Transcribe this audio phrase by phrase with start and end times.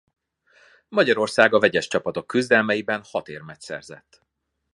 [0.89, 4.21] Magyarország a vegyes csapatok küzdelmeiben hat érmet szerzett.